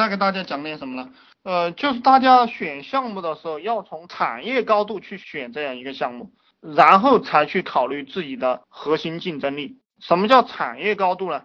[0.00, 1.12] 再给大家讲点什么呢？
[1.42, 9.78] 呃，就是大家选项目的时候，要从产业高度去选这样一个项目，然后才去考虑自己的核心竞争力。
[9.98, 11.44] 什么叫产业高度呢？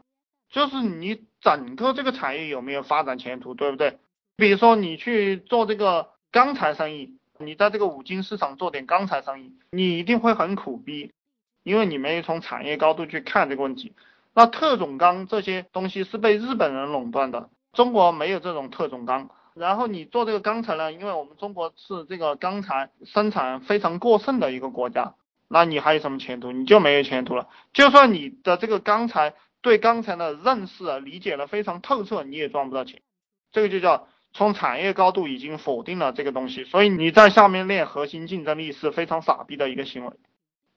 [0.50, 3.98] 就是你整个这个产业有没有发展前途，对不对？
[4.38, 11.12] 比如说你去做这个钢材生意，你在这个五金市场做点钢材生意，你一定会很苦逼，
[11.64, 13.94] 因为你没有从产业高度去看这个问题。
[14.34, 19.30] 那特种钢这些东西是被日本人垄断的，中国没有这种特种钢。
[19.54, 25.16] 然后你做这个钢材呢，因为我们中国是这个钢材生产非常过剩的一个国家，
[25.48, 26.52] 那你还有什么前途？
[26.52, 27.48] 你就没有前途了。
[27.72, 33.02] 就算你的这个钢材对钢材的认识啊理解的非常透彻，你也赚不到钱。
[33.52, 40.12] 这个就叫从产业高度已经否定了这个东西，所以你在下面练核心竞争力是非常傻逼的一个行为。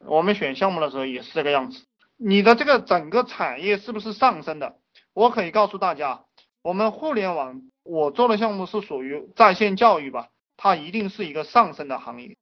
[0.06, 1.84] 我们选项目的时候也是这个样子，
[2.16, 4.76] 你的这个整个产业是不是上升的？
[5.12, 6.20] 我可以告诉大家，
[6.68, 7.62] 我们互联网。
[7.82, 12.36] 我做的项目是属于在线教育吧，它一定是一个上升的行业，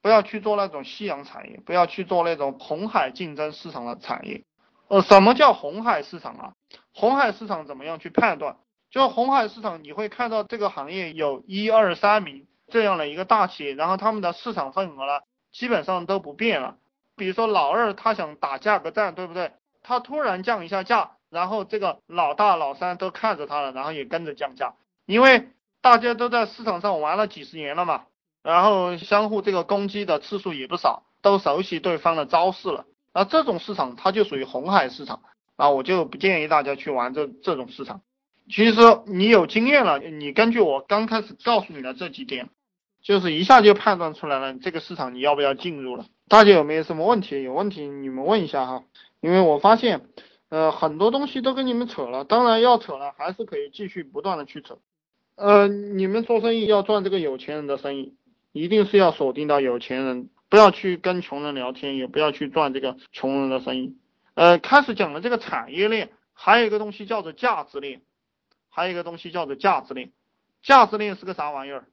[0.00, 4.44] 不要去做那种夕阳产业，不要去做那种红海竞争市场的产业。
[4.86, 6.52] 呃，什么叫红海市场啊？
[6.94, 8.56] 红海市场怎么样去判断？
[8.88, 16.76] 就红海市场，你会看到这个行业有一二三名这样的一个大企业，然后他们的市场份额呢，基本上都不变了。
[17.16, 19.50] 比如说老二他想打价格战，对不对？
[19.82, 24.74] 他突然降一下价，然后这个老大老三都看着他了，然后也跟着降价。
[25.06, 25.48] 因为
[25.80, 28.04] 大家都在市场上玩了几十年了嘛，
[28.42, 32.84] 然后相互这个攻击的次数也不少，都熟悉对方的招式了。
[33.14, 35.22] 那这种市场它就属于红海市场
[35.56, 38.02] 啊，我就不建议大家去玩这这种市场。
[38.50, 42.50] 其实你有经验了，你根据我刚开始告诉你的这几点，
[43.02, 46.04] 就是一下就判断出来了这个市场你要不要进入了。
[46.28, 47.42] 大家有没有什么问题？
[47.42, 48.84] 有问题你们问一下哈，
[49.20, 50.06] 因为我发现
[50.52, 54.76] 呃很多东西都跟你们扯了，当然要扯了还是可以继续不断的去扯。
[55.34, 58.14] 呃，你们做生意要赚这个有钱人的生意，
[58.52, 63.96] 一定是要锁定到有钱人，不要去跟穷人聊天，也不要去赚这个穷人的生意。
[64.34, 68.02] 呃，开始讲的这个产业链，还有一个东西叫做价值链，
[68.68, 70.12] 还有一个东西叫做价值链。
[70.62, 71.86] 价值链是个啥玩意儿？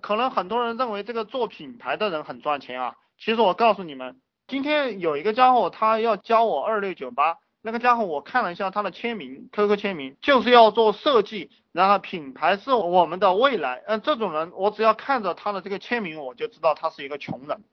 [0.00, 7.36] 可能很多人认为这个做品牌的人很赚钱啊，其实我告诉你们，今天有一个家伙他要教我二六九八。
[7.60, 13.82] 那个家伙，我看了一下他的签名，QQ 签名就是要做设计，然后品牌是我们的未来。
[13.86, 17.64] 嗯，这种人，我只要看着他的这个签名，我就知道他是一个穷人。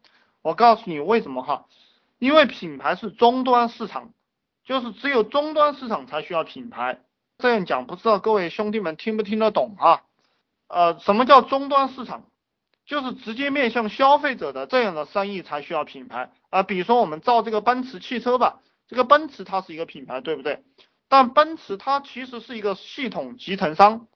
[0.41, 1.65] 我告诉你为什么哈？
[2.17, 4.11] 因为品牌是终端市场，
[4.63, 6.99] 就是只有终端市场才需要品牌。
[7.37, 10.01] 这样讲，不知道各位兄弟们听不听得懂哈？
[10.67, 12.23] 呃，什么叫终端市场？
[12.87, 16.63] 就是直接面向消费者的这样的生意才需要品牌啊。
[16.63, 18.61] 比如说我们造这个奔驰汽车吧。
[18.87, 20.63] 这个奔驰它是一个品牌，对不对？
[21.07, 24.07] 但奔驰它其实是一个系统集成商，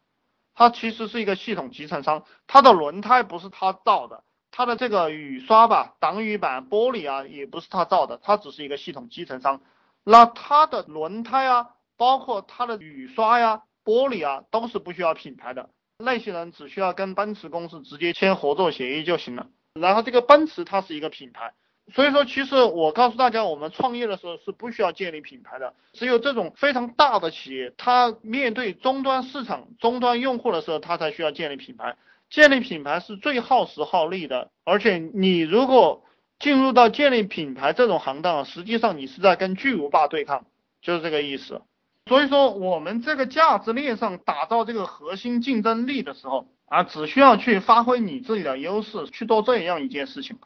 [0.54, 9.62] 它其实是一个系统集成商，它的轮胎不是它造的，它的这个雨刷吧、挡雨板、玻璃啊，也不是它造的，它只是一个系统集成商。
[10.04, 19.48] 那它的轮胎啊，包括它的雨刷呀、玻璃啊，都是不需要品牌的，那些人只需要跟奔驰公司直接签合作协议就行了。
[19.74, 21.54] 然后这个奔驰它是一个品牌。
[21.94, 25.74] 所以说，其实我告诉大家，我们创业的时候是不需要建立品牌的。
[25.94, 31.96] 只有这种非常大的企业，它面对终端市场、终端用户的时候，它才需要建立品牌。
[32.30, 36.04] 建立品牌是最耗时耗力的，而且你如果
[36.38, 40.46] 进入到建立品牌这种行当，实际上你是在跟巨无霸对抗，
[40.82, 41.62] 就是这个意思。
[42.06, 50.38] 所以说，我们这个价值链上打造这个核心竞争力的时候啊，只需要去发挥你自己的优势，去做这样一件事情。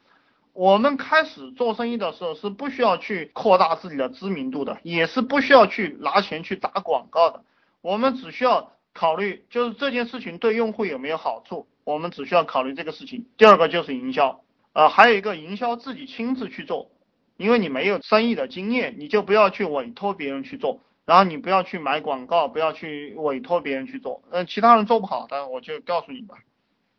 [0.54, 7.44] 我们开始做生意的时候是不需要去扩大自己的知名度的，也是不需要去拿钱去打广告的。
[7.82, 13.26] 我们只需要考虑就是这件事情对用户有没有好处，我们只需要考虑这个事情。
[13.36, 14.42] 第二个就是营销，
[14.74, 16.92] 呃，还有一个营销自己亲自去做，
[17.36, 26.38] 因为你没有生意的经验，你就不要去委托别人去做，然后你不要去买广告，不要去委托别人去做，嗯，其他人做不好的我就告诉你吧，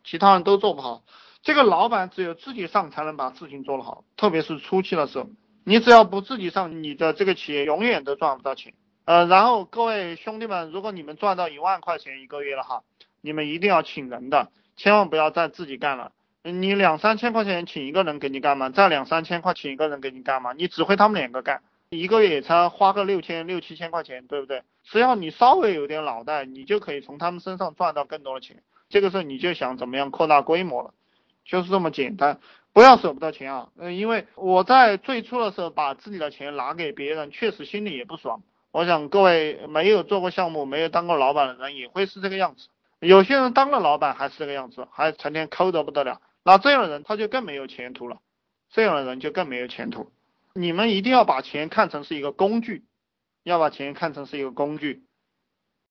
[0.02, 1.04] 其他人都做不好。
[1.44, 5.28] 这个老板只有自己上才能把事情做得好，特别是初期的时候，
[5.62, 8.72] 你只要不自己上，你的这个企业永远都赚不到钱。
[9.04, 12.82] 呃，然后各位兄弟们，如果你们赚到一万块钱一个月了哈，
[13.20, 16.12] 你们一定要请人的，千万不要再自己干了。
[16.42, 18.70] 你两三千块钱请一个人给你干嘛？
[18.70, 20.54] 再两三千块请一个人给你干嘛？
[20.54, 24.62] 你指挥他们两个干，一个月也才花个六千六七千块钱，对不对？
[24.82, 28.62] 只要你稍微有点脑袋，你就可以从他们身上赚到更多的钱。
[28.88, 30.94] 这个时候你就想怎么样扩大规模了。
[31.44, 32.40] 就是这么简单，
[32.72, 38.42] 不要舍不得钱啊，嗯，因为我在最初的时候把自己的钱拿给别人，确实心里也不爽。
[38.72, 42.68] 我想各位没有做过项目、没有当过老板的人也会是这个样子，
[42.98, 48.18] 有些人当了老板还是这个样子，还成天抠得不得了，那这样的人他就更没有前途了，
[48.72, 50.10] 这样的人就更没有前途。
[50.54, 52.84] 你们一定要把钱看成是一个工具，
[53.42, 55.04] 要把钱看成是一个工具。